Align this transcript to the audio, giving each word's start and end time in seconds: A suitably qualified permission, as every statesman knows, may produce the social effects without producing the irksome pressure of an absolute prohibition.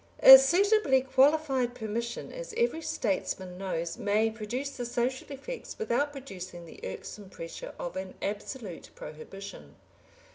A 0.23 0.39
suitably 0.39 1.01
qualified 1.01 1.75
permission, 1.75 2.31
as 2.33 2.55
every 2.57 2.81
statesman 2.81 3.59
knows, 3.59 3.99
may 3.99 4.31
produce 4.31 4.71
the 4.71 4.83
social 4.83 5.31
effects 5.31 5.77
without 5.77 6.11
producing 6.11 6.65
the 6.65 6.79
irksome 6.83 7.29
pressure 7.29 7.75
of 7.77 7.95
an 7.95 8.15
absolute 8.19 8.89
prohibition. 8.95 9.75